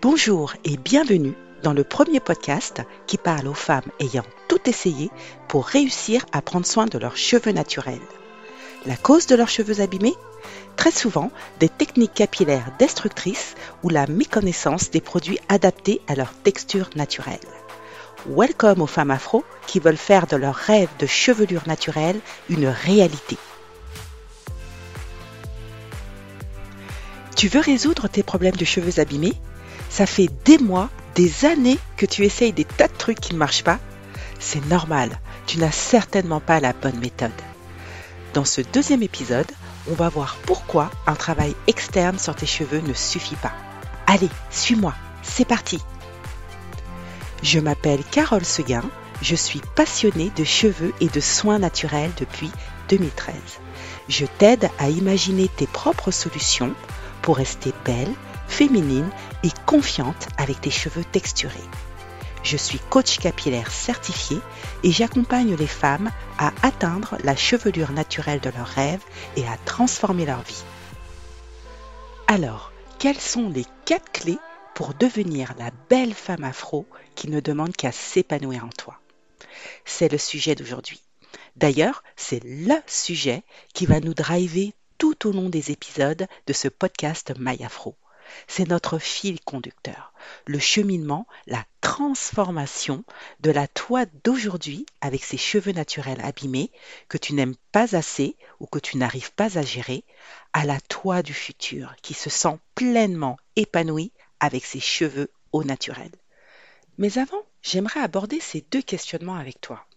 Bonjour 0.00 0.54
et 0.64 0.76
bienvenue 0.76 1.34
dans 1.64 1.72
le 1.72 1.82
premier 1.82 2.20
podcast 2.20 2.82
qui 3.08 3.16
parle 3.16 3.48
aux 3.48 3.54
femmes 3.54 3.90
ayant 3.98 4.22
tout 4.46 4.60
essayé 4.66 5.10
pour 5.48 5.66
réussir 5.66 6.24
à 6.30 6.40
prendre 6.40 6.66
soin 6.66 6.86
de 6.86 6.98
leurs 6.98 7.16
cheveux 7.16 7.50
naturels. 7.50 7.98
La 8.86 8.96
cause 8.96 9.26
de 9.26 9.34
leurs 9.34 9.48
cheveux 9.48 9.80
abîmés? 9.80 10.14
Très 10.76 10.92
souvent, 10.92 11.32
des 11.58 11.68
techniques 11.68 12.14
capillaires 12.14 12.70
destructrices 12.78 13.56
ou 13.82 13.88
la 13.88 14.06
méconnaissance 14.06 14.92
des 14.92 15.00
produits 15.00 15.40
adaptés 15.48 16.00
à 16.06 16.14
leur 16.14 16.32
texture 16.32 16.90
naturelle. 16.94 17.40
Welcome 18.28 18.82
aux 18.82 18.86
femmes 18.86 19.10
afro 19.10 19.42
qui 19.66 19.80
veulent 19.80 19.96
faire 19.96 20.28
de 20.28 20.36
leur 20.36 20.54
rêve 20.54 20.90
de 21.00 21.06
chevelure 21.06 21.66
naturelle 21.66 22.20
une 22.48 22.68
réalité. 22.68 23.36
Tu 27.34 27.48
veux 27.48 27.60
résoudre 27.60 28.06
tes 28.06 28.22
problèmes 28.22 28.56
de 28.56 28.64
cheveux 28.64 29.00
abîmés? 29.00 29.34
Ça 29.98 30.06
fait 30.06 30.30
des 30.44 30.58
mois, 30.58 30.90
des 31.16 31.44
années 31.44 31.80
que 31.96 32.06
tu 32.06 32.24
essayes 32.24 32.52
des 32.52 32.64
tas 32.64 32.86
de 32.86 32.96
trucs 32.96 33.18
qui 33.18 33.32
ne 33.32 33.38
marchent 33.38 33.64
pas. 33.64 33.80
C'est 34.38 34.64
normal, 34.66 35.18
tu 35.44 35.58
n'as 35.58 35.72
certainement 35.72 36.38
pas 36.38 36.60
la 36.60 36.72
bonne 36.72 37.00
méthode. 37.00 37.32
Dans 38.32 38.44
ce 38.44 38.60
deuxième 38.60 39.02
épisode, 39.02 39.50
on 39.90 39.94
va 39.94 40.08
voir 40.08 40.36
pourquoi 40.46 40.92
un 41.08 41.16
travail 41.16 41.56
externe 41.66 42.16
sur 42.16 42.36
tes 42.36 42.46
cheveux 42.46 42.78
ne 42.78 42.94
suffit 42.94 43.34
pas. 43.34 43.50
Allez, 44.06 44.28
suis-moi, 44.50 44.94
c'est 45.24 45.48
parti. 45.48 45.80
Je 47.42 47.58
m'appelle 47.58 48.04
Carole 48.08 48.44
Seguin, 48.44 48.84
je 49.20 49.34
suis 49.34 49.62
passionnée 49.74 50.30
de 50.36 50.44
cheveux 50.44 50.94
et 51.00 51.08
de 51.08 51.18
soins 51.18 51.58
naturels 51.58 52.12
depuis 52.16 52.52
2013. 52.88 53.34
Je 54.08 54.26
t'aide 54.26 54.70
à 54.78 54.90
imaginer 54.90 55.48
tes 55.48 55.66
propres 55.66 56.12
solutions 56.12 56.72
pour 57.20 57.38
rester 57.38 57.72
belle, 57.84 58.14
féminine 58.48 59.08
et 59.44 59.50
confiante 59.66 60.28
avec 60.36 60.60
tes 60.60 60.70
cheveux 60.70 61.04
texturés. 61.04 61.54
Je 62.42 62.56
suis 62.56 62.78
coach 62.78 63.18
capillaire 63.18 63.70
certifié 63.70 64.38
et 64.82 64.90
j'accompagne 64.90 65.54
les 65.54 65.66
femmes 65.66 66.10
à 66.38 66.52
atteindre 66.62 67.18
la 67.24 67.36
chevelure 67.36 67.92
naturelle 67.92 68.40
de 68.40 68.50
leurs 68.50 68.66
rêves 68.66 69.04
et 69.36 69.46
à 69.46 69.56
transformer 69.64 70.24
leur 70.24 70.42
vie. 70.42 70.64
Alors, 72.26 72.72
quelles 72.98 73.20
sont 73.20 73.48
les 73.48 73.66
quatre 73.84 74.10
clés 74.12 74.38
pour 74.74 74.94
devenir 74.94 75.54
la 75.58 75.70
belle 75.88 76.14
femme 76.14 76.44
afro 76.44 76.86
qui 77.14 77.28
ne 77.28 77.40
demande 77.40 77.76
qu'à 77.76 77.92
s'épanouir 77.92 78.64
en 78.64 78.70
toi? 78.70 79.00
C'est 79.84 80.10
le 80.10 80.18
sujet 80.18 80.54
d'aujourd'hui. 80.54 81.02
D'ailleurs, 81.56 82.02
c'est 82.16 82.42
le 82.44 82.76
sujet 82.86 83.42
qui 83.74 83.86
va 83.86 84.00
nous 84.00 84.14
driver 84.14 84.72
tout 84.98 85.26
au 85.26 85.32
long 85.32 85.48
des 85.48 85.70
épisodes 85.70 86.26
de 86.46 86.52
ce 86.52 86.68
podcast 86.68 87.32
My 87.38 87.62
Afro. 87.64 87.96
C'est 88.46 88.68
notre 88.68 88.98
fil 88.98 89.40
conducteur, 89.40 90.12
le 90.46 90.58
cheminement, 90.58 91.26
la 91.46 91.64
transformation 91.80 93.04
de 93.40 93.50
la 93.50 93.68
toi 93.68 94.04
d'aujourd'hui 94.24 94.86
avec 95.00 95.24
ses 95.24 95.36
cheveux 95.36 95.72
naturels 95.72 96.20
abîmés 96.22 96.70
que 97.08 97.18
tu 97.18 97.34
n'aimes 97.34 97.56
pas 97.72 97.96
assez 97.96 98.36
ou 98.60 98.66
que 98.66 98.78
tu 98.78 98.96
n'arrives 98.96 99.32
pas 99.32 99.58
à 99.58 99.62
gérer, 99.62 100.04
à 100.52 100.64
la 100.64 100.80
toi 100.80 101.22
du 101.22 101.34
futur 101.34 101.94
qui 102.02 102.14
se 102.14 102.30
sent 102.30 102.58
pleinement 102.74 103.38
épanouie 103.56 104.12
avec 104.40 104.64
ses 104.64 104.80
cheveux 104.80 105.30
au 105.52 105.64
naturel. 105.64 106.10
Mais 106.98 107.18
avant, 107.18 107.42
j'aimerais 107.62 108.00
aborder 108.00 108.40
ces 108.40 108.64
deux 108.70 108.82
questionnements 108.82 109.36
avec 109.36 109.60
toi. 109.60 109.87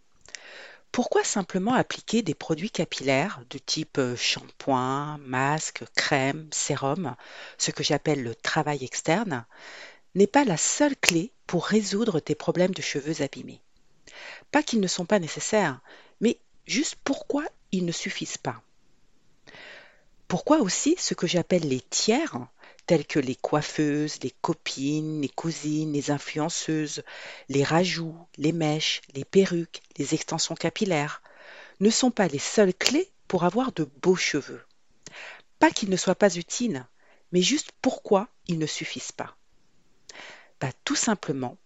Pourquoi 0.91 1.23
simplement 1.23 1.73
appliquer 1.73 2.21
des 2.21 2.33
produits 2.33 2.69
capillaires 2.69 3.41
de 3.49 3.57
type 3.57 3.97
euh, 3.97 4.17
shampoing, 4.17 5.17
masque, 5.19 5.85
crème, 5.95 6.49
sérum, 6.51 7.15
ce 7.57 7.71
que 7.71 7.83
j'appelle 7.83 8.23
le 8.23 8.35
travail 8.35 8.83
externe, 8.83 9.45
n'est 10.15 10.27
pas 10.27 10.43
la 10.43 10.57
seule 10.57 10.97
clé 10.97 11.31
pour 11.47 11.65
résoudre 11.65 12.19
tes 12.19 12.35
problèmes 12.35 12.73
de 12.73 12.81
cheveux 12.81 13.21
abîmés. 13.21 13.61
Pas 14.51 14.63
qu'ils 14.63 14.81
ne 14.81 14.87
sont 14.87 15.05
pas 15.05 15.19
nécessaires, 15.19 15.79
mais 16.19 16.37
juste 16.65 16.97
pourquoi 17.05 17.45
ils 17.71 17.85
ne 17.85 17.93
suffisent 17.93 18.37
pas. 18.37 18.61
Pourquoi 20.27 20.59
aussi 20.59 20.95
ce 20.97 21.13
que 21.13 21.27
j'appelle 21.27 21.67
les 21.67 21.81
tiers, 21.81 22.35
telles 22.85 23.05
que 23.05 23.19
les 23.19 23.35
coiffeuses, 23.35 24.21
les 24.23 24.31
copines, 24.31 25.21
les 25.21 25.29
cousines, 25.29 25.93
les 25.93 26.11
influenceuses, 26.11 27.03
les 27.49 27.63
rajouts, 27.63 28.17
les 28.37 28.51
mèches, 28.51 29.01
les 29.13 29.25
perruques, 29.25 29.81
les 29.97 30.13
extensions 30.13 30.55
capillaires, 30.55 31.21
ne 31.79 31.89
sont 31.89 32.11
pas 32.11 32.27
les 32.27 32.39
seules 32.39 32.73
clés 32.73 33.09
pour 33.27 33.43
avoir 33.43 33.71
de 33.71 33.89
beaux 34.01 34.15
cheveux. 34.15 34.61
Pas 35.59 35.71
qu'ils 35.71 35.89
ne 35.89 35.97
soient 35.97 36.15
pas 36.15 36.35
utiles, 36.35 36.85
mais 37.31 37.41
juste 37.41 37.71
pourquoi 37.81 38.27
ils 38.47 38.59
ne 38.59 38.65
suffisent 38.65 39.11
pas. 39.11 39.35
Bah, 40.59 40.71
tout 40.83 40.95
simplement 40.95 41.57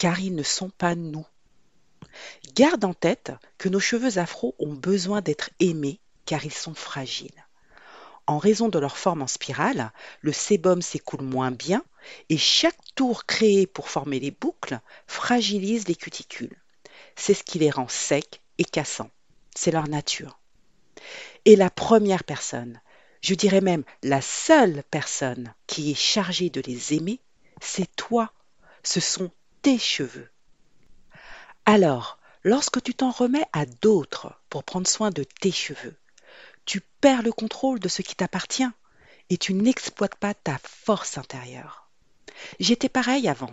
car 0.00 0.18
ils 0.18 0.34
ne 0.34 0.42
sont 0.42 0.70
pas 0.70 0.94
nous. 0.94 1.26
Garde 2.54 2.84
en 2.84 2.94
tête 2.94 3.32
que 3.58 3.68
nos 3.68 3.80
cheveux 3.80 4.16
afro 4.16 4.56
ont 4.58 4.72
besoin 4.72 5.20
d'être 5.20 5.50
aimés 5.60 6.00
car 6.24 6.44
ils 6.44 6.54
sont 6.54 6.74
fragiles. 6.74 7.46
En 8.30 8.38
raison 8.38 8.68
de 8.68 8.78
leur 8.78 8.96
forme 8.96 9.22
en 9.22 9.26
spirale, 9.26 9.90
le 10.20 10.30
sébum 10.30 10.82
s'écoule 10.82 11.22
moins 11.22 11.50
bien 11.50 11.82
et 12.28 12.38
chaque 12.38 12.78
tour 12.94 13.26
créé 13.26 13.66
pour 13.66 13.88
former 13.88 14.20
les 14.20 14.30
boucles 14.30 14.78
fragilise 15.08 15.88
les 15.88 15.96
cuticules. 15.96 16.56
C'est 17.16 17.34
ce 17.34 17.42
qui 17.42 17.58
les 17.58 17.72
rend 17.72 17.88
secs 17.88 18.40
et 18.58 18.64
cassants. 18.64 19.10
C'est 19.56 19.72
leur 19.72 19.88
nature. 19.88 20.38
Et 21.44 21.56
la 21.56 21.70
première 21.70 22.22
personne, 22.22 22.80
je 23.20 23.34
dirais 23.34 23.60
même 23.60 23.82
la 24.04 24.20
seule 24.20 24.84
personne 24.92 25.52
qui 25.66 25.90
est 25.90 25.98
chargée 25.98 26.50
de 26.50 26.60
les 26.60 26.94
aimer, 26.94 27.18
c'est 27.60 27.96
toi. 27.96 28.32
Ce 28.84 29.00
sont 29.00 29.32
tes 29.60 29.76
cheveux. 29.76 30.30
Alors, 31.66 32.20
lorsque 32.44 32.80
tu 32.80 32.94
t'en 32.94 33.10
remets 33.10 33.46
à 33.52 33.66
d'autres 33.66 34.40
pour 34.50 34.62
prendre 34.62 34.86
soin 34.86 35.10
de 35.10 35.24
tes 35.24 35.50
cheveux, 35.50 35.96
tu 36.64 36.80
perds 37.00 37.22
le 37.22 37.32
contrôle 37.32 37.80
de 37.80 37.88
ce 37.88 38.02
qui 38.02 38.14
t'appartient 38.14 38.68
et 39.28 39.36
tu 39.36 39.54
n'exploites 39.54 40.16
pas 40.16 40.34
ta 40.34 40.58
force 40.62 41.18
intérieure. 41.18 41.88
J'étais 42.58 42.88
pareil 42.88 43.28
avant. 43.28 43.52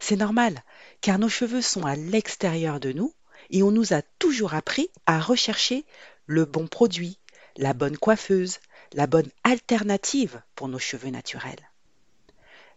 C'est 0.00 0.16
normal, 0.16 0.62
car 1.00 1.18
nos 1.18 1.28
cheveux 1.28 1.62
sont 1.62 1.84
à 1.86 1.96
l'extérieur 1.96 2.80
de 2.80 2.92
nous 2.92 3.14
et 3.50 3.62
on 3.62 3.70
nous 3.70 3.92
a 3.92 4.02
toujours 4.18 4.54
appris 4.54 4.90
à 5.06 5.20
rechercher 5.20 5.84
le 6.26 6.44
bon 6.44 6.66
produit, 6.66 7.18
la 7.56 7.74
bonne 7.74 7.96
coiffeuse, 7.96 8.58
la 8.92 9.06
bonne 9.06 9.30
alternative 9.44 10.42
pour 10.54 10.68
nos 10.68 10.78
cheveux 10.78 11.10
naturels. 11.10 11.70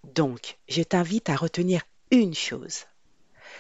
Donc, 0.03 0.57
je 0.67 0.83
t'invite 0.83 1.29
à 1.29 1.35
retenir 1.35 1.81
une 2.11 2.35
chose. 2.35 2.85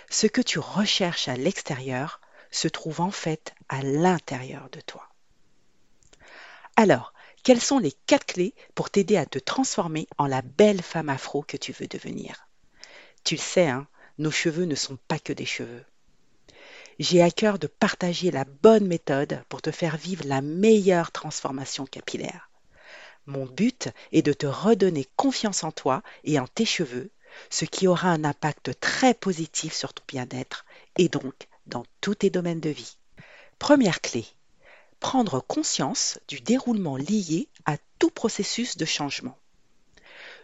Ce 0.09 0.27
que 0.27 0.41
tu 0.41 0.59
recherches 0.59 1.27
à 1.27 1.35
l'extérieur 1.35 2.21
se 2.51 2.67
trouve 2.67 3.01
en 3.01 3.11
fait 3.11 3.53
à 3.69 3.81
l'intérieur 3.81 4.69
de 4.71 4.79
toi. 4.81 5.09
Alors, 6.75 7.13
quelles 7.43 7.61
sont 7.61 7.79
les 7.79 7.91
quatre 7.91 8.25
clés 8.25 8.53
pour 8.73 8.89
t'aider 8.89 9.17
à 9.17 9.25
te 9.25 9.39
transformer 9.39 10.07
en 10.17 10.27
la 10.27 10.41
belle 10.41 10.81
femme 10.81 11.09
afro 11.09 11.41
que 11.41 11.57
tu 11.57 11.71
veux 11.71 11.87
devenir? 11.87 12.47
Tu 13.23 13.35
le 13.35 13.41
sais, 13.41 13.67
hein, 13.67 13.87
nos 14.17 14.31
cheveux 14.31 14.65
ne 14.65 14.75
sont 14.75 14.97
pas 15.07 15.19
que 15.19 15.33
des 15.33 15.45
cheveux. 15.45 15.85
J'ai 16.99 17.21
à 17.21 17.31
cœur 17.31 17.59
de 17.59 17.67
partager 17.67 18.31
la 18.31 18.45
bonne 18.45 18.87
méthode 18.87 19.43
pour 19.49 19.61
te 19.61 19.71
faire 19.71 19.97
vivre 19.97 20.23
la 20.25 20.41
meilleure 20.41 21.11
transformation 21.11 21.85
capillaire. 21.85 22.49
Mon 23.25 23.45
but 23.45 23.89
est 24.11 24.21
de 24.21 24.33
te 24.33 24.45
redonner 24.45 25.07
confiance 25.15 25.63
en 25.63 25.71
toi 25.71 26.03
et 26.23 26.39
en 26.39 26.47
tes 26.47 26.65
cheveux, 26.65 27.09
ce 27.49 27.65
qui 27.65 27.87
aura 27.87 28.09
un 28.09 28.23
impact 28.23 28.79
très 28.79 29.13
positif 29.13 29.73
sur 29.73 29.93
ton 29.93 30.03
bien-être 30.07 30.65
et 30.97 31.09
donc 31.09 31.47
dans 31.65 31.85
tous 32.01 32.15
tes 32.15 32.29
domaines 32.29 32.59
de 32.59 32.69
vie. 32.69 32.97
Première 33.59 34.01
clé, 34.01 34.25
prendre 35.05 35.39
conscience 35.39 36.17
du 36.27 36.41
déroulement 36.41 36.97
lié 36.97 37.47
à 37.65 37.77
tout 37.99 38.09
processus 38.09 38.75
de 38.75 38.85
changement. 38.85 39.37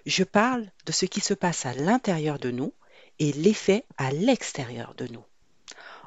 Je 0.05 0.23
parle 0.23 0.69
de 0.85 0.91
ce 0.91 1.07
qui 1.07 1.19
se 1.19 1.33
passe 1.33 1.65
à 1.65 1.73
l'intérieur 1.73 2.37
de 2.37 2.51
nous 2.51 2.71
et 3.17 3.31
l'effet 3.31 3.85
à 3.97 4.11
l'extérieur 4.11 4.93
de 4.93 5.07
nous. 5.07 5.23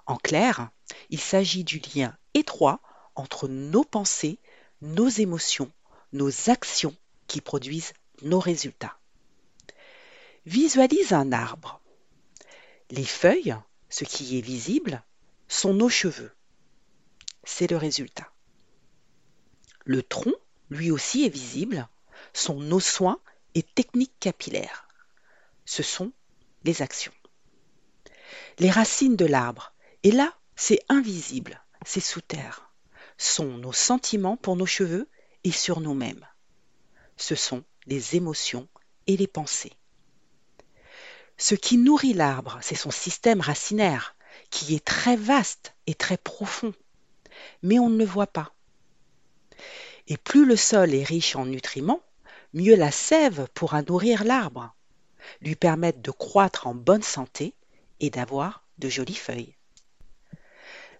En 0.07 0.15
clair, 0.15 0.71
il 1.11 1.19
s'agit 1.19 1.65
du 1.65 1.83
lien 1.97 2.17
étroit 2.33 2.79
entre 3.17 3.49
nos 3.49 3.83
pensées, 3.83 4.39
nos 4.83 5.09
émotions, 5.09 5.73
nos 6.13 6.31
actions 6.49 6.95
qui 7.27 7.41
produisent 7.41 7.93
nos 8.23 8.39
résultats. 8.39 8.97
Visualise 10.47 11.13
un 11.13 11.33
arbre. 11.33 11.81
Les 12.93 13.05
feuilles, 13.05 13.57
ce 13.89 14.05
qui 14.05 14.39
est 14.39 14.43
visible, 14.43 15.03
sont 15.49 15.75
nos 15.75 15.89
cheveux. 15.89 16.33
C'est 17.43 17.69
le 17.69 17.79
résultat. 17.79 18.29
Le 19.85 20.03
tronc, 20.03 20.35
lui 20.71 20.91
aussi, 20.91 21.25
est 21.25 21.31
visible, 21.31 21.89
sont 22.33 22.61
nos 22.61 22.81
soins 22.81 23.21
et 23.55 23.63
techniques 23.63 24.19
capillaires. 24.19 24.89
Ce 25.65 25.83
sont 25.83 26.13
les 26.65 26.83
actions. 26.83 27.13
Les 28.59 28.71
racines 28.71 29.17
de 29.17 29.27
l'arbre, 29.27 29.73
et 30.03 30.11
là, 30.11 30.35
c'est 30.57 30.81
invisible, 30.89 31.63
c'est 31.85 32.01
sous 32.01 32.21
terre, 32.21 32.71
sont 33.19 33.59
nos 33.59 33.73
sentiments 33.73 34.37
pour 34.37 34.57
nos 34.57 34.67
cheveux 34.67 35.09
et 35.45 35.53
sur 35.53 35.81
nous-mêmes. 35.81 36.27
Ce 37.17 37.35
sont 37.35 37.65
les 37.87 38.17
émotions 38.17 38.69
et 39.07 39.17
les 39.17 39.27
pensées. 39.27 39.73
Ce 41.37 41.55
qui 41.55 41.77
nourrit 41.77 42.15
l'arbre, 42.15 42.59
c'est 42.63 42.75
son 42.75 42.91
système 42.91 43.41
racinaire, 43.41 44.15
qui 44.51 44.75
est 44.75 44.85
très 44.85 45.17
vaste 45.17 45.75
et 45.87 45.95
très 45.95 46.17
profond, 46.17 46.73
mais 47.63 47.79
on 47.79 47.91
ne 47.91 47.99
le 47.99 48.05
voit 48.05 48.29
pas. 48.29 48.55
Et 50.07 50.17
plus 50.17 50.45
le 50.45 50.57
sol 50.57 50.95
est 50.95 51.05
riche 51.05 51.37
en 51.37 51.47
nutriments, 51.47 52.03
mieux 52.53 52.77
la 52.77 52.91
sève 52.91 53.49
pourra 53.55 53.83
nourrir 53.83 54.25
l'arbre, 54.25 54.75
lui 55.41 55.55
permettre 55.55 56.01
de 56.01 56.11
croître 56.11 56.67
en 56.67 56.75
bonne 56.75 57.03
santé 57.03 57.55
et 58.01 58.11
d'avoir 58.11 58.65
de 58.79 58.89
jolies 58.89 59.15
feuilles. 59.15 59.55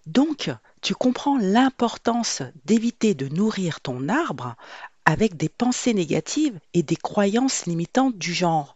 Donc, 0.05 0.51
tu 0.81 0.93
comprends 0.93 1.37
l'importance 1.37 2.41
d'éviter 2.65 3.13
de 3.13 3.27
nourrir 3.27 3.81
ton 3.81 4.07
arbre 4.09 4.55
avec 5.05 5.37
des 5.37 5.49
pensées 5.49 5.93
négatives 5.93 6.59
et 6.73 6.83
des 6.83 6.95
croyances 6.95 7.65
limitantes 7.65 8.17
du 8.17 8.33
genre 8.33 8.75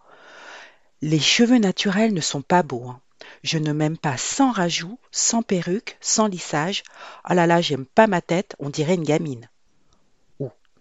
les 1.02 1.20
cheveux 1.20 1.60
naturels 1.60 2.14
ne 2.14 2.22
sont 2.22 2.42
pas 2.42 2.64
beaux. 2.64 2.90
Hein. 2.90 3.00
Je 3.44 3.58
ne 3.58 3.72
m'aime 3.72 3.98
pas 3.98 4.18
sans 4.18 4.52
rajout, 4.52 5.00
sans 5.12 5.44
perruque, 5.44 5.98
sans 6.02 6.28
lissage. 6.28 6.84
Oh 7.30 7.34
là 7.34 7.48
là, 7.48 7.62
j'aime 7.62 7.86
pas 7.86 8.08
ma 8.08 8.22
tête, 8.22 8.56
on 8.60 8.70
dirait 8.70 8.96
une 8.96 9.04
gamine. 9.04 9.50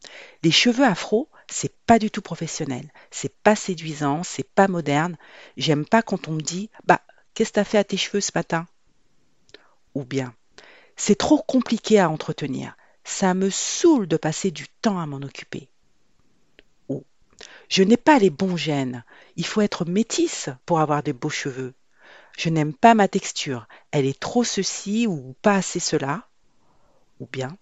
Ou 0.08 0.38
les 0.44 0.50
cheveux 0.50 0.84
afro, 0.84 1.28
c'est 1.50 1.74
pas 1.86 1.98
du 1.98 2.10
tout 2.10 2.22
professionnel, 2.22 2.92
c'est 3.10 3.34
pas 3.42 3.56
séduisant, 3.56 4.22
c'est 4.22 4.48
pas 4.48 4.68
moderne. 4.68 5.16
J'aime 5.56 5.84
pas 5.84 6.02
quand 6.02 6.28
on 6.28 6.32
me 6.32 6.40
dit 6.40 6.70
Bah, 6.84 7.00
qu'est-ce 7.34 7.50
que 7.50 7.54
t'as 7.54 7.64
fait 7.64 7.78
à 7.78 7.84
tes 7.84 7.96
cheveux 7.96 8.20
ce 8.20 8.32
matin? 8.34 8.66
Ou 9.94 10.04
bien 10.04 10.34
C'est 10.96 11.18
trop 11.18 11.42
compliqué 11.42 11.98
à 11.98 12.10
entretenir. 12.10 12.76
Ça 13.04 13.34
me 13.34 13.50
saoule 13.50 14.06
de 14.06 14.16
passer 14.16 14.50
du 14.50 14.68
temps 14.68 15.00
à 15.00 15.06
m'en 15.06 15.22
occuper. 15.22 15.68
Je 17.68 17.82
n'ai 17.82 17.96
pas 17.96 18.18
les 18.18 18.30
bons 18.30 18.56
gènes. 18.56 19.04
Il 19.36 19.46
faut 19.46 19.60
être 19.60 19.84
métisse 19.84 20.48
pour 20.66 20.80
avoir 20.80 21.02
des 21.02 21.12
beaux 21.12 21.30
cheveux. 21.30 21.74
Je 22.36 22.48
n'aime 22.48 22.72
pas 22.72 22.94
ma 22.94 23.08
texture. 23.08 23.66
Elle 23.90 24.06
est 24.06 24.18
trop 24.18 24.44
ceci 24.44 25.06
ou 25.06 25.34
pas 25.42 25.54
assez 25.54 25.80
cela. 25.80 26.28
Ou 27.20 27.26
bien, 27.26 27.56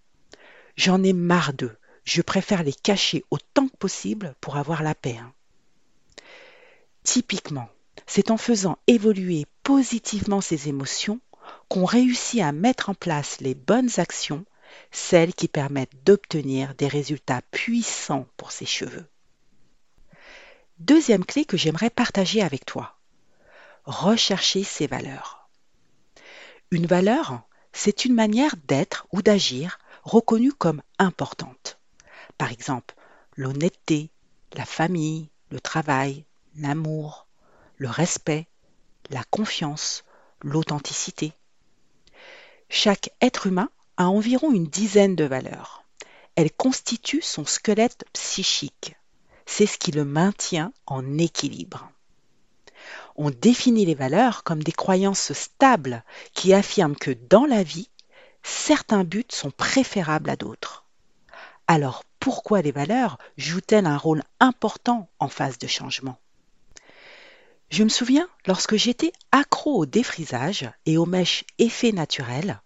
j'en 0.76 1.02
ai 1.02 1.12
marre 1.12 1.52
d'eux. 1.52 1.76
Je 2.06 2.22
préfère 2.22 2.62
les 2.62 2.72
cacher 2.72 3.24
autant 3.30 3.66
que 3.66 3.76
possible 3.76 4.36
pour 4.40 4.56
avoir 4.56 4.82
la 4.84 4.94
paix. 4.94 5.18
Hein. 5.18 5.32
Typiquement, 7.02 7.68
c'est 8.06 8.30
en 8.30 8.36
faisant 8.36 8.78
évoluer 8.86 9.46
positivement 9.64 10.40
ses 10.40 10.68
émotions 10.68 11.20
qu'on 11.68 11.84
réussit 11.84 12.40
à 12.40 12.52
mettre 12.52 12.90
en 12.90 12.94
place 12.94 13.40
les 13.40 13.56
bonnes 13.56 13.90
actions, 13.98 14.44
celles 14.92 15.34
qui 15.34 15.48
permettent 15.48 16.04
d'obtenir 16.04 16.76
des 16.76 16.86
résultats 16.86 17.42
puissants 17.50 18.26
pour 18.36 18.52
ses 18.52 18.66
cheveux. 18.66 19.06
Deuxième 20.78 21.24
clé 21.24 21.44
que 21.44 21.56
j'aimerais 21.56 21.90
partager 21.90 22.40
avec 22.40 22.64
toi. 22.64 22.96
Rechercher 23.84 24.62
ses 24.62 24.86
valeurs. 24.86 25.48
Une 26.70 26.86
valeur, 26.86 27.42
c'est 27.72 28.04
une 28.04 28.14
manière 28.14 28.54
d'être 28.68 29.08
ou 29.12 29.22
d'agir 29.22 29.78
reconnue 30.04 30.52
comme 30.52 30.82
importante. 30.98 31.75
Par 32.38 32.52
exemple, 32.52 32.94
l'honnêteté, 33.36 34.10
la 34.54 34.64
famille, 34.64 35.28
le 35.50 35.60
travail, 35.60 36.24
l'amour, 36.56 37.26
le 37.76 37.88
respect, 37.88 38.46
la 39.10 39.22
confiance, 39.24 40.04
l'authenticité. 40.42 41.32
Chaque 42.68 43.10
être 43.20 43.46
humain 43.46 43.70
a 43.96 44.08
environ 44.08 44.52
une 44.52 44.66
dizaine 44.66 45.16
de 45.16 45.24
valeurs. 45.24 45.84
Elles 46.34 46.52
constituent 46.52 47.22
son 47.22 47.44
squelette 47.44 48.04
psychique, 48.12 48.96
c'est 49.46 49.66
ce 49.66 49.78
qui 49.78 49.92
le 49.92 50.04
maintient 50.04 50.72
en 50.86 51.18
équilibre. 51.18 51.90
On 53.16 53.30
définit 53.30 53.86
les 53.86 53.94
valeurs 53.94 54.44
comme 54.44 54.62
des 54.62 54.72
croyances 54.72 55.32
stables 55.32 56.04
qui 56.34 56.52
affirment 56.52 56.96
que 56.96 57.12
dans 57.30 57.46
la 57.46 57.62
vie, 57.62 57.88
certains 58.42 59.04
buts 59.04 59.24
sont 59.30 59.50
préférables 59.50 60.28
à 60.28 60.36
d'autres. 60.36 60.84
Alors 61.66 62.04
pourquoi 62.26 62.60
les 62.60 62.72
valeurs 62.72 63.18
jouent-elles 63.36 63.86
un 63.86 63.96
rôle 63.96 64.24
important 64.40 65.08
en 65.20 65.28
phase 65.28 65.58
de 65.58 65.68
changement? 65.68 66.18
Je 67.70 67.84
me 67.84 67.88
souviens, 67.88 68.28
lorsque 68.48 68.74
j'étais 68.74 69.12
accro 69.30 69.76
au 69.76 69.86
défrisage 69.86 70.68
et 70.86 70.98
aux 70.98 71.06
mèches 71.06 71.44
effets 71.60 71.92
naturels, 71.92 72.60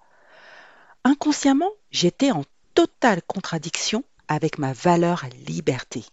inconsciemment, 1.05 1.73
j'étais 1.91 2.31
en 2.31 2.45
totale 2.75 3.21
contradiction 3.21 4.03
avec 4.29 4.57
ma 4.57 4.73
valeur 4.73 5.27
liberté 5.47 6.07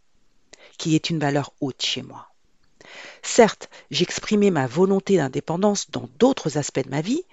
qui 0.78 0.96
est 0.96 1.10
une 1.10 1.20
valeur 1.20 1.54
haute 1.62 1.82
chez 1.82 2.02
moi. 2.02 2.28
Certes, 3.24 3.70
j'exprimais 3.92 4.52
ma 4.52 4.68
volonté 4.68 5.16
d'indépendance 5.16 5.90
dans 5.90 6.10
d'autres 6.20 6.58
aspects 6.58 6.84
de 6.84 6.90
ma 6.90 7.00
vie, 7.00 7.24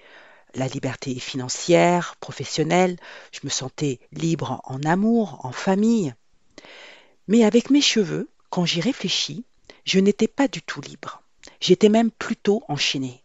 la 0.55 0.67
liberté 0.67 1.19
financière, 1.19 2.15
professionnelle, 2.19 2.97
je 3.31 3.41
me 3.43 3.49
sentais 3.49 3.99
libre 4.11 4.61
en 4.63 4.81
amour, 4.83 5.39
en 5.43 5.51
famille. 5.51 6.13
Mais 7.27 7.43
avec 7.43 7.69
mes 7.69 7.81
cheveux, 7.81 8.29
quand 8.49 8.65
j'y 8.65 8.81
réfléchis, 8.81 9.45
je 9.83 9.99
n'étais 9.99 10.27
pas 10.27 10.47
du 10.47 10.61
tout 10.61 10.81
libre. 10.81 11.21
J'étais 11.59 11.89
même 11.89 12.11
plutôt 12.11 12.63
enchaînée. 12.67 13.23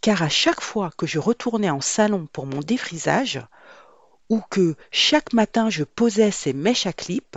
Car 0.00 0.22
à 0.22 0.28
chaque 0.28 0.60
fois 0.60 0.90
que 0.96 1.06
je 1.06 1.18
retournais 1.18 1.70
en 1.70 1.80
salon 1.80 2.28
pour 2.32 2.46
mon 2.46 2.60
défrisage, 2.60 3.40
ou 4.28 4.40
que 4.50 4.76
chaque 4.90 5.32
matin 5.32 5.70
je 5.70 5.84
posais 5.84 6.30
ces 6.30 6.52
mèches 6.52 6.86
à 6.86 6.92
clip, 6.92 7.36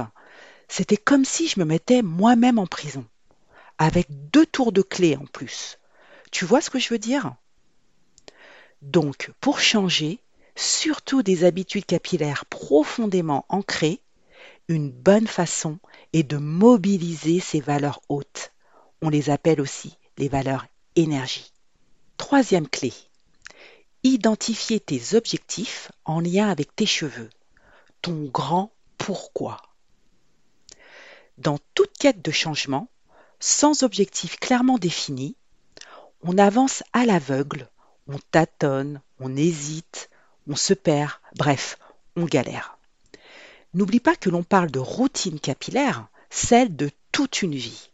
c'était 0.67 0.97
comme 0.97 1.25
si 1.25 1.47
je 1.47 1.59
me 1.59 1.65
mettais 1.65 2.01
moi-même 2.01 2.59
en 2.59 2.67
prison, 2.67 3.05
avec 3.77 4.07
deux 4.09 4.45
tours 4.45 4.71
de 4.71 4.81
clé 4.81 5.15
en 5.15 5.25
plus. 5.25 5.79
Tu 6.31 6.45
vois 6.45 6.61
ce 6.61 6.69
que 6.69 6.79
je 6.79 6.89
veux 6.89 6.99
dire? 6.99 7.35
Donc, 8.83 9.31
pour 9.39 9.61
changer, 9.61 10.19
surtout 10.57 11.23
des 11.23 11.45
habitudes 11.45 11.85
capillaires 11.85 12.45
profondément 12.45 13.45
ancrées, 13.47 14.01
une 14.67 14.91
bonne 14.91 15.25
façon 15.25 15.79
est 16.11 16.23
de 16.23 16.35
mobiliser 16.35 17.39
ces 17.39 17.61
valeurs 17.61 18.01
hautes. 18.09 18.51
On 19.01 19.07
les 19.07 19.29
appelle 19.29 19.61
aussi 19.61 19.97
les 20.17 20.27
valeurs 20.27 20.65
énergie. 20.97 21.53
Troisième 22.17 22.67
clé. 22.67 22.93
Identifier 24.03 24.81
tes 24.81 25.15
objectifs 25.15 25.89
en 26.03 26.19
lien 26.19 26.49
avec 26.49 26.75
tes 26.75 26.85
cheveux, 26.85 27.29
ton 28.01 28.25
grand 28.25 28.73
pourquoi. 28.97 29.61
Dans 31.37 31.57
toute 31.73 31.97
quête 31.97 32.21
de 32.21 32.31
changement, 32.31 32.89
sans 33.39 33.83
objectif 33.83 34.35
clairement 34.35 34.77
défini, 34.77 35.37
on 36.21 36.37
avance 36.37 36.83
à 36.91 37.05
l'aveugle, 37.05 37.69
on 38.07 38.17
tâtonne, 38.31 39.01
on 39.19 39.35
hésite, 39.35 40.09
on 40.47 40.55
se 40.55 40.73
perd, 40.73 41.11
bref, 41.35 41.77
on 42.15 42.25
galère. 42.25 42.77
N'oublie 43.73 43.99
pas 43.99 44.15
que 44.15 44.29
l'on 44.29 44.43
parle 44.43 44.71
de 44.71 44.79
routine 44.79 45.39
capillaire, 45.39 46.07
celle 46.29 46.75
de 46.75 46.89
toute 47.11 47.41
une 47.41 47.55
vie. 47.55 47.89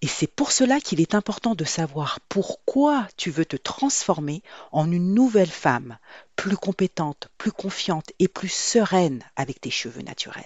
Et 0.00 0.06
c'est 0.06 0.28
pour 0.28 0.52
cela 0.52 0.80
qu'il 0.80 1.00
est 1.00 1.14
important 1.14 1.54
de 1.54 1.64
savoir 1.64 2.20
pourquoi 2.28 3.08
tu 3.16 3.30
veux 3.30 3.44
te 3.44 3.56
transformer 3.56 4.42
en 4.70 4.90
une 4.90 5.12
nouvelle 5.12 5.50
femme, 5.50 5.98
plus 6.36 6.56
compétente, 6.56 7.28
plus 7.36 7.50
confiante 7.50 8.12
et 8.20 8.28
plus 8.28 8.52
sereine 8.52 9.24
avec 9.34 9.60
tes 9.60 9.70
cheveux 9.70 10.02
naturels. 10.02 10.44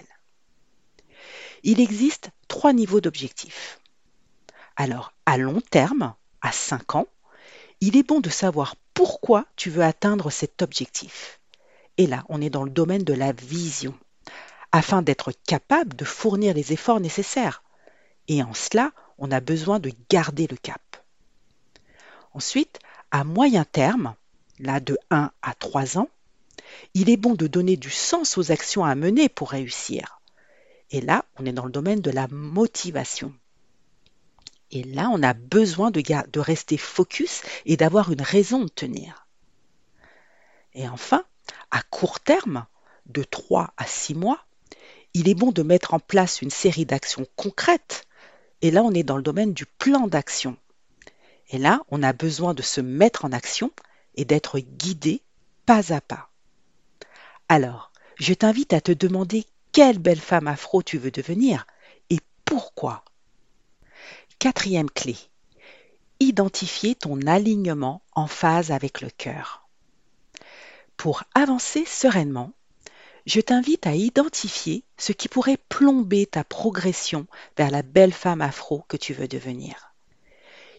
Il 1.61 1.79
existe 1.79 2.31
trois 2.47 2.73
niveaux 2.73 2.99
d'objectifs. 2.99 3.79
Alors, 4.75 5.13
à 5.27 5.37
long 5.37 5.61
terme, 5.61 6.15
à 6.41 6.51
5 6.51 6.95
ans, 6.95 7.07
il 7.85 7.97
est 7.97 8.07
bon 8.07 8.21
de 8.21 8.29
savoir 8.29 8.77
pourquoi 8.93 9.45
tu 9.57 9.69
veux 9.69 9.83
atteindre 9.83 10.31
cet 10.31 10.61
objectif. 10.61 11.41
Et 11.97 12.07
là, 12.07 12.23
on 12.29 12.39
est 12.39 12.49
dans 12.49 12.63
le 12.63 12.69
domaine 12.69 13.03
de 13.03 13.11
la 13.13 13.33
vision, 13.33 13.93
afin 14.71 15.01
d'être 15.01 15.33
capable 15.45 15.93
de 15.93 16.05
fournir 16.05 16.53
les 16.53 16.71
efforts 16.71 17.01
nécessaires. 17.01 17.61
Et 18.29 18.41
en 18.41 18.53
cela, 18.53 18.93
on 19.17 19.31
a 19.31 19.41
besoin 19.41 19.79
de 19.79 19.91
garder 20.09 20.47
le 20.47 20.55
cap. 20.55 20.81
Ensuite, 22.33 22.79
à 23.11 23.25
moyen 23.25 23.65
terme, 23.65 24.15
là 24.59 24.79
de 24.79 24.97
1 25.09 25.31
à 25.41 25.53
3 25.53 25.97
ans, 25.97 26.07
il 26.93 27.09
est 27.09 27.17
bon 27.17 27.33
de 27.33 27.47
donner 27.47 27.75
du 27.75 27.89
sens 27.89 28.37
aux 28.37 28.49
actions 28.49 28.85
à 28.85 28.95
mener 28.95 29.27
pour 29.27 29.51
réussir. 29.51 30.21
Et 30.89 31.01
là, 31.01 31.25
on 31.37 31.45
est 31.45 31.51
dans 31.51 31.65
le 31.65 31.71
domaine 31.71 31.99
de 31.99 32.11
la 32.11 32.29
motivation. 32.29 33.33
Et 34.71 34.83
là, 34.83 35.09
on 35.11 35.21
a 35.21 35.33
besoin 35.33 35.91
de, 35.91 36.39
rester 36.39 36.77
focus 36.77 37.41
et 37.65 37.77
d'avoir 37.77 38.11
une 38.11 38.21
raison 38.21 38.63
de 38.63 38.69
tenir. 38.69 39.27
Et 40.73 40.87
enfin, 40.87 41.23
à 41.71 41.81
court 41.83 42.19
terme, 42.19 42.65
de 43.05 43.23
3 43.23 43.73
à 43.77 43.85
6 43.85 44.15
mois, 44.15 44.45
il 45.13 45.29
est 45.29 45.35
bon 45.35 45.51
de 45.51 45.61
mettre 45.61 45.93
en 45.93 45.99
place 45.99 46.41
une 46.41 46.49
série 46.49 46.85
d'actions 46.85 47.27
concrètes. 47.35 48.07
Et 48.61 48.71
là, 48.71 48.81
on 48.81 48.93
est 48.93 49.03
dans 49.03 49.17
le 49.17 49.23
domaine 49.23 49.53
du 49.53 49.65
plan 49.65 50.07
d'action. 50.07 50.57
Et 51.49 51.57
là, 51.57 51.81
on 51.89 52.01
a 52.01 52.13
besoin 52.13 52.53
de 52.53 52.61
se 52.61 52.81
mettre 52.81 53.25
en 53.25 53.31
action 53.31 53.71
et 54.15 54.25
d'être 54.25 54.59
guidé 54.59 55.21
pas 55.65 55.93
à 55.93 56.01
pas. 56.01 56.29
Alors, 57.49 57.91
je 58.15 58.33
t'invite 58.33 58.73
à 58.73 58.81
te 58.81 58.91
demander 58.91 59.45
quelle 59.71 59.99
belle 59.99 60.19
femme 60.19 60.47
afro 60.47 60.81
tu 60.81 60.97
veux 60.97 61.11
devenir 61.11 61.67
et 62.09 62.19
pourquoi. 62.45 63.03
Quatrième 64.39 64.89
clé. 64.89 65.15
identifier 66.19 66.95
ton 66.95 67.21
alignement 67.27 68.01
en 68.13 68.27
phase 68.27 68.71
avec 68.71 69.01
le 69.01 69.09
cœur. 69.09 69.67
Pour 70.97 71.23
avancer 71.33 71.85
sereinement, 71.85 72.51
je 73.25 73.41
t'invite 73.41 73.87
à 73.87 73.95
identifier 73.95 74.83
ce 74.97 75.11
qui 75.11 75.27
pourrait 75.27 75.59
plomber 75.69 76.25
ta 76.25 76.43
progression 76.43 77.25
vers 77.57 77.71
la 77.71 77.81
belle 77.81 78.13
femme 78.13 78.41
afro 78.41 78.83
que 78.87 78.97
tu 78.97 79.13
veux 79.13 79.27
devenir. 79.27 79.93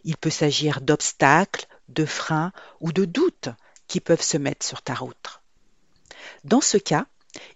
Il 0.04 0.16
peut 0.16 0.30
s'agir 0.30 0.80
d'obstacles, 0.80 1.66
de 1.88 2.04
freins 2.04 2.52
ou 2.80 2.92
de 2.92 3.04
doutes 3.04 3.50
qui 3.86 4.00
peuvent 4.00 4.22
se 4.22 4.36
mettre 4.36 4.66
sur 4.66 4.82
ta 4.82 4.94
route. 4.94 5.42
Dans 6.44 6.60
ce 6.60 6.76
cas, 6.76 7.06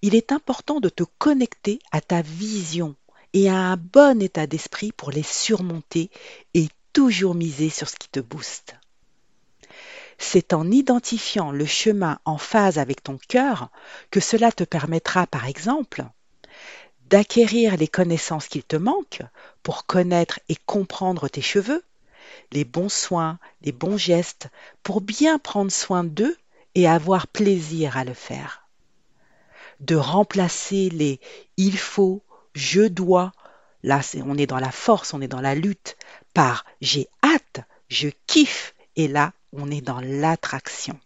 il 0.03 0.15
est 0.15 0.33
important 0.33 0.81
de 0.81 0.89
te 0.89 1.05
connecter 1.19 1.79
à 1.93 2.01
ta 2.01 2.23
vision 2.23 2.97
et 3.33 3.49
à 3.49 3.57
un 3.57 3.77
bon 3.77 4.21
état 4.23 4.47
d'esprit 4.47 4.93
pour 4.93 5.11
les 5.11 5.23
surmonter 5.23 6.11
et 6.55 6.69
toujours 6.93 7.35
miser 7.35 7.71
sur 7.71 7.89
ce 7.89 7.97
qui 7.97 8.09
te 8.09 8.21
booste. 8.21 8.77
C'est 10.19 10.53
en 10.53 10.71
identifiant 10.71 11.53
le 11.53 11.65
chemin 11.65 12.19
en 12.25 12.39
phase 12.39 12.79
avec 12.79 13.03
ton 13.03 13.19
cœur 13.29 13.71
que 14.11 14.21
cela 14.21 14.51
te 14.51 14.65
permettra, 14.65 15.27
par 15.27 15.47
exemple, 15.47 16.05
d'acquérir 17.09 17.77
les 17.77 17.89
connaissances 17.89 18.49
qu'il 18.49 18.65
te 18.65 18.77
manquent 18.77 19.23
pour 19.63 19.87
connaître 19.87 20.41
et 20.49 20.57
comprendre 20.67 21.29
tes 21.29 21.41
cheveux, 21.41 21.85
les 22.53 22.65
bons 22.65 22.93
soins, 22.93 23.39
les 23.63 23.73
bons 23.73 23.97
gestes, 23.97 24.49
pour 24.83 25.01
bien 25.01 25.39
prendre 25.39 25.73
soin 25.73 26.05
d'eux 26.05 26.37
et 26.75 26.89
avoir 26.89 27.27
plaisir 27.27 27.97
à 27.97 28.05
le 28.05 28.15
faire. 28.15 28.69
De 29.81 29.95
remplacer 29.95 30.91
les 30.91 31.21
il 31.57 31.79
faut, 31.79 32.23
je 32.59 32.83
dois, 32.83 33.33
là 33.83 34.01
on 34.27 34.37
est 34.37 34.47
dans 34.47 34.59
la 34.59 34.73
force, 34.73 35.15
on 35.15 35.21
est 35.21 35.29
dans 35.29 35.41
la 35.41 35.55
lutte, 35.55 35.97
par 36.35 36.65
j'ai 36.81 37.09
hâte, 37.25 37.61
je 37.89 38.09
kiffe, 38.27 38.75
et 38.97 39.07
là 39.09 39.33
on 39.53 39.71
est 39.71 39.81
dans 39.81 40.01
l'attraction. 40.01 40.99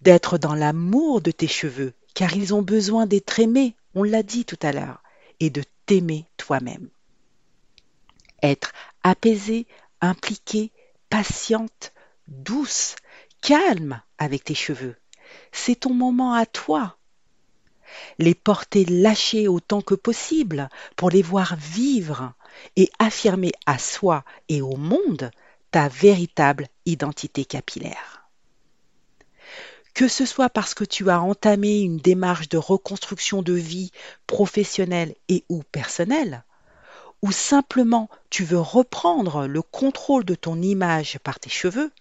D'être 0.00 0.38
dans 0.38 0.54
l'amour 0.54 1.20
de 1.20 1.32
tes 1.32 1.48
cheveux, 1.48 1.92
car 2.14 2.34
ils 2.36 2.54
ont 2.54 2.62
besoin 2.62 3.06
d'être 3.06 3.40
aimés, 3.40 3.74
on 3.94 4.04
l'a 4.04 4.22
dit 4.22 4.44
tout 4.44 4.58
à 4.62 4.72
l'heure, 4.72 5.02
et 5.40 5.50
de 5.50 5.64
t'aimer 5.86 6.26
toi-même. 6.36 6.88
Être 8.42 8.72
apaisée, 9.02 9.66
impliquée, 10.00 10.70
patiente, 11.10 11.92
douce, 12.28 12.94
calme 13.40 14.00
avec 14.18 14.44
tes 14.44 14.54
cheveux. 14.54 14.96
C'est 15.50 15.80
ton 15.80 15.94
moment 15.94 16.34
à 16.34 16.46
toi. 16.46 16.96
Les 18.18 18.34
porter 18.34 18.84
lâchés 18.84 19.48
autant 19.48 19.80
que 19.80 19.94
possible 19.94 20.68
pour 20.96 21.10
les 21.10 21.22
voir 21.22 21.56
vivre 21.56 22.32
et 22.76 22.90
affirmer 22.98 23.52
à 23.66 23.78
soi 23.78 24.24
et 24.48 24.62
au 24.62 24.76
monde 24.76 25.30
ta 25.70 25.88
véritable 25.88 26.68
identité 26.86 27.44
capillaire. 27.44 28.28
Que 29.94 30.08
ce 30.08 30.24
soit 30.24 30.48
parce 30.48 30.74
que 30.74 30.84
tu 30.84 31.10
as 31.10 31.20
entamé 31.20 31.80
une 31.80 31.98
démarche 31.98 32.48
de 32.48 32.56
reconstruction 32.56 33.42
de 33.42 33.52
vie 33.52 33.90
professionnelle 34.26 35.14
et 35.28 35.44
ou 35.48 35.62
personnelle, 35.62 36.44
ou 37.20 37.30
simplement 37.30 38.08
tu 38.30 38.44
veux 38.44 38.60
reprendre 38.60 39.46
le 39.46 39.62
contrôle 39.62 40.24
de 40.24 40.34
ton 40.34 40.60
image 40.60 41.18
par 41.22 41.38
tes 41.38 41.50
cheveux, 41.50 41.92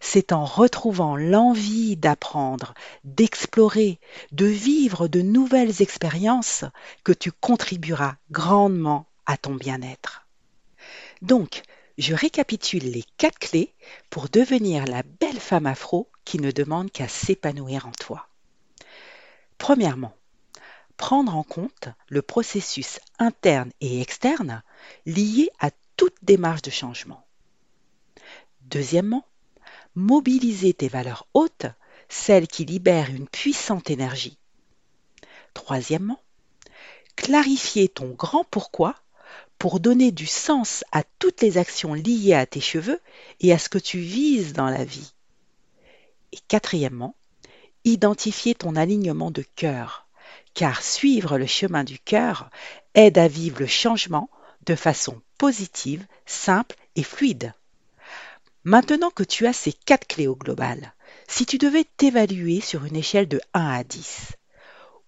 c'est 0.00 0.32
en 0.32 0.44
retrouvant 0.44 1.16
l'envie 1.16 1.96
d'apprendre, 1.96 2.74
d'explorer, 3.04 4.00
de 4.32 4.46
vivre 4.46 5.08
de 5.08 5.22
nouvelles 5.22 5.82
expériences 5.82 6.64
que 7.04 7.12
tu 7.12 7.32
contribueras 7.32 8.16
grandement 8.30 9.06
à 9.26 9.36
ton 9.36 9.54
bien-être. 9.54 10.26
Donc, 11.20 11.62
je 11.98 12.14
récapitule 12.14 12.90
les 12.90 13.04
quatre 13.16 13.38
clés 13.38 13.74
pour 14.10 14.28
devenir 14.28 14.86
la 14.86 15.02
belle 15.20 15.38
femme 15.38 15.66
afro 15.66 16.08
qui 16.24 16.38
ne 16.38 16.50
demande 16.50 16.90
qu'à 16.90 17.08
s'épanouir 17.08 17.86
en 17.86 17.92
toi. 17.92 18.28
Premièrement, 19.58 20.14
prendre 20.96 21.36
en 21.36 21.42
compte 21.42 21.88
le 22.08 22.22
processus 22.22 23.00
interne 23.18 23.70
et 23.80 24.00
externe 24.00 24.62
lié 25.06 25.50
à 25.60 25.70
toute 25.96 26.16
démarche 26.22 26.62
de 26.62 26.70
changement. 26.70 27.24
Deuxièmement, 28.62 29.24
mobiliser 29.94 30.74
tes 30.74 30.88
valeurs 30.88 31.26
hautes, 31.34 31.66
celles 32.08 32.48
qui 32.48 32.64
libèrent 32.64 33.10
une 33.10 33.28
puissante 33.28 33.90
énergie. 33.90 34.38
Troisièmement, 35.54 36.20
clarifier 37.16 37.88
ton 37.88 38.08
grand 38.08 38.44
pourquoi 38.44 38.96
pour 39.58 39.80
donner 39.80 40.10
du 40.10 40.26
sens 40.26 40.84
à 40.92 41.04
toutes 41.18 41.40
les 41.40 41.56
actions 41.56 41.94
liées 41.94 42.34
à 42.34 42.46
tes 42.46 42.60
cheveux 42.60 43.00
et 43.40 43.52
à 43.52 43.58
ce 43.58 43.68
que 43.68 43.78
tu 43.78 43.98
vises 43.98 44.54
dans 44.54 44.68
la 44.68 44.84
vie. 44.84 45.12
Et 46.32 46.38
quatrièmement, 46.48 47.14
identifier 47.84 48.54
ton 48.54 48.76
alignement 48.76 49.30
de 49.30 49.44
cœur, 49.54 50.08
car 50.54 50.82
suivre 50.82 51.38
le 51.38 51.46
chemin 51.46 51.84
du 51.84 51.98
cœur 51.98 52.50
aide 52.94 53.18
à 53.18 53.28
vivre 53.28 53.60
le 53.60 53.66
changement 53.66 54.30
de 54.66 54.74
façon 54.74 55.20
positive, 55.38 56.06
simple 56.26 56.76
et 56.96 57.02
fluide. 57.02 57.54
Maintenant 58.64 59.10
que 59.10 59.24
tu 59.24 59.48
as 59.48 59.52
ces 59.52 59.72
quatre 59.72 60.06
clés 60.06 60.28
au 60.28 60.36
global, 60.36 60.94
si 61.26 61.46
tu 61.46 61.58
devais 61.58 61.82
t'évaluer 61.82 62.60
sur 62.60 62.84
une 62.84 62.94
échelle 62.94 63.26
de 63.26 63.40
1 63.54 63.60
à 63.60 63.82
10, 63.82 64.36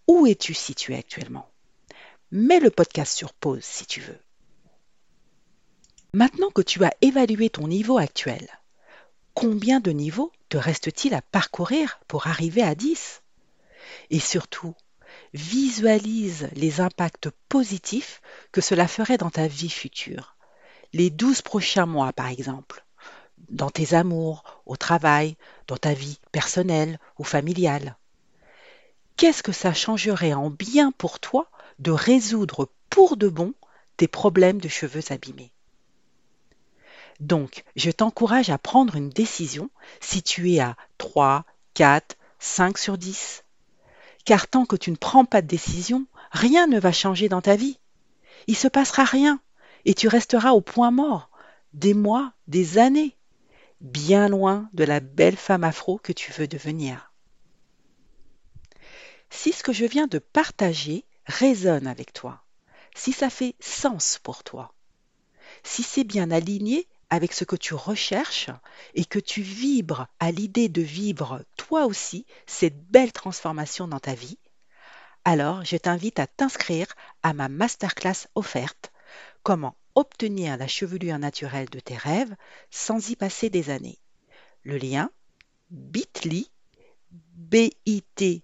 où 0.08 0.26
es-tu 0.26 0.54
situé 0.54 0.96
actuellement? 0.96 1.48
Mets 2.32 2.58
le 2.58 2.70
podcast 2.70 3.16
sur 3.16 3.32
pause 3.32 3.62
si 3.62 3.86
tu 3.86 4.00
veux. 4.00 4.18
Maintenant 6.12 6.50
que 6.50 6.62
tu 6.62 6.84
as 6.84 6.92
évalué 7.00 7.48
ton 7.48 7.68
niveau 7.68 7.96
actuel, 7.96 8.48
combien 9.34 9.78
de 9.78 9.92
niveaux 9.92 10.32
te 10.48 10.56
reste-t-il 10.56 11.14
à 11.14 11.22
parcourir 11.22 12.00
pour 12.08 12.26
arriver 12.26 12.62
à 12.62 12.74
10 12.74 13.22
Et 14.10 14.18
surtout, 14.18 14.74
visualise 15.32 16.48
les 16.54 16.80
impacts 16.80 17.30
positifs 17.48 18.20
que 18.50 18.60
cela 18.60 18.88
ferait 18.88 19.18
dans 19.18 19.30
ta 19.30 19.46
vie 19.46 19.70
future, 19.70 20.36
les 20.92 21.10
12 21.10 21.42
prochains 21.42 21.86
mois 21.86 22.12
par 22.12 22.26
exemple, 22.26 22.83
dans 23.50 23.70
tes 23.70 23.94
amours, 23.94 24.44
au 24.66 24.76
travail, 24.76 25.36
dans 25.66 25.76
ta 25.76 25.94
vie 25.94 26.18
personnelle 26.32 26.98
ou 27.18 27.24
familiale. 27.24 27.96
Qu'est-ce 29.16 29.42
que 29.42 29.52
ça 29.52 29.72
changerait 29.72 30.34
en 30.34 30.50
bien 30.50 30.92
pour 30.92 31.20
toi 31.20 31.48
de 31.78 31.90
résoudre 31.90 32.70
pour 32.90 33.16
de 33.16 33.28
bon 33.28 33.54
tes 33.96 34.08
problèmes 34.08 34.60
de 34.60 34.68
cheveux 34.68 35.12
abîmés? 35.12 35.52
Donc, 37.20 37.62
je 37.76 37.90
t'encourage 37.90 38.50
à 38.50 38.58
prendre 38.58 38.96
une 38.96 39.10
décision 39.10 39.70
si 40.00 40.22
tu 40.22 40.52
es 40.52 40.60
à 40.60 40.76
3, 40.98 41.44
4, 41.74 42.16
5 42.40 42.76
sur 42.76 42.98
10. 42.98 43.44
Car 44.24 44.48
tant 44.48 44.66
que 44.66 44.76
tu 44.76 44.90
ne 44.90 44.96
prends 44.96 45.24
pas 45.24 45.42
de 45.42 45.46
décision, 45.46 46.06
rien 46.32 46.66
ne 46.66 46.80
va 46.80 46.92
changer 46.92 47.28
dans 47.28 47.42
ta 47.42 47.56
vie. 47.56 47.78
Il 48.46 48.56
se 48.56 48.68
passera 48.68 49.04
rien 49.04 49.40
et 49.84 49.94
tu 49.94 50.08
resteras 50.08 50.52
au 50.52 50.60
point 50.60 50.90
mort, 50.90 51.30
des 51.72 51.94
mois, 51.94 52.32
des 52.48 52.78
années, 52.78 53.16
bien 53.84 54.28
loin 54.28 54.68
de 54.72 54.82
la 54.82 55.00
belle 55.00 55.36
femme 55.36 55.62
afro 55.62 55.98
que 55.98 56.12
tu 56.12 56.32
veux 56.32 56.48
devenir. 56.48 57.12
Si 59.28 59.52
ce 59.52 59.62
que 59.62 59.74
je 59.74 59.84
viens 59.84 60.06
de 60.06 60.18
partager 60.18 61.04
résonne 61.26 61.86
avec 61.86 62.12
toi, 62.12 62.42
si 62.94 63.12
ça 63.12 63.28
fait 63.28 63.54
sens 63.60 64.18
pour 64.22 64.42
toi, 64.42 64.72
si 65.62 65.82
c'est 65.82 66.04
bien 66.04 66.30
aligné 66.30 66.88
avec 67.10 67.34
ce 67.34 67.44
que 67.44 67.56
tu 67.56 67.74
recherches 67.74 68.50
et 68.94 69.04
que 69.04 69.18
tu 69.18 69.42
vibres 69.42 70.08
à 70.18 70.30
l'idée 70.30 70.70
de 70.70 70.82
vivre 70.82 71.44
toi 71.56 71.84
aussi 71.84 72.24
cette 72.46 72.90
belle 72.90 73.12
transformation 73.12 73.86
dans 73.86 74.00
ta 74.00 74.14
vie, 74.14 74.38
alors 75.24 75.62
je 75.64 75.76
t'invite 75.76 76.18
à 76.18 76.26
t'inscrire 76.26 76.86
à 77.22 77.34
ma 77.34 77.48
masterclass 77.48 78.28
offerte 78.34 78.92
Comment 79.42 79.76
obtenir 79.94 80.56
la 80.56 80.66
chevelure 80.66 81.18
naturelle 81.18 81.68
de 81.70 81.80
tes 81.80 81.96
rêves 81.96 82.34
sans 82.70 83.10
y 83.10 83.16
passer 83.16 83.50
des 83.50 83.70
années. 83.70 83.98
Le 84.62 84.76
lien 84.76 85.10
bit.ly 85.70 86.50
bit.ly 87.10 88.42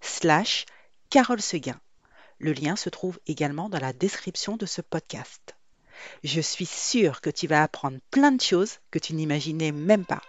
slash 0.00 0.66
Carole 1.10 1.40
Seguin. 1.40 1.80
Le 2.38 2.52
lien 2.52 2.76
se 2.76 2.88
trouve 2.88 3.18
également 3.26 3.68
dans 3.68 3.80
la 3.80 3.92
description 3.92 4.56
de 4.56 4.66
ce 4.66 4.80
podcast. 4.80 5.56
Je 6.22 6.40
suis 6.40 6.66
sûre 6.66 7.20
que 7.20 7.30
tu 7.30 7.46
vas 7.46 7.62
apprendre 7.62 7.98
plein 8.10 8.32
de 8.32 8.40
choses 8.40 8.78
que 8.90 8.98
tu 8.98 9.14
n'imaginais 9.14 9.72
même 9.72 10.04
pas. 10.04 10.22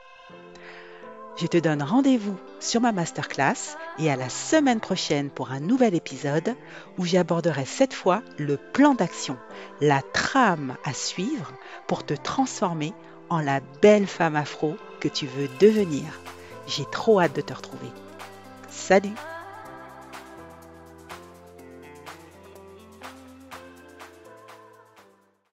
Je 1.42 1.48
te 1.48 1.58
donne 1.58 1.82
rendez-vous 1.82 2.38
sur 2.60 2.82
ma 2.82 2.92
masterclass 2.92 3.78
et 3.98 4.12
à 4.12 4.18
la 4.18 4.28
semaine 4.28 4.82
prochaine 4.82 5.30
pour 5.30 5.52
un 5.52 5.62
nouvel 5.62 5.96
épisode 5.96 6.54
où 6.98 7.06
j'aborderai 7.06 7.64
cette 7.64 7.94
fois 7.94 8.22
le 8.38 8.58
plan 8.58 8.94
d'action, 8.94 9.38
la 9.80 10.02
trame 10.02 10.76
à 10.84 10.92
suivre 10.92 11.54
pour 11.88 12.06
te 12.06 12.14
transformer 12.14 12.94
en 13.30 13.40
la 13.40 13.62
belle 13.82 14.08
femme 14.08 14.36
afro 14.36 14.76
que 15.00 15.08
tu 15.08 15.28
veux 15.28 15.48
devenir. 15.62 16.04
J'ai 16.68 16.86
trop 16.92 17.22
hâte 17.22 17.38
de 17.38 17.42
te 17.42 17.54
retrouver. 17.54 17.88
Salut 18.70 19.16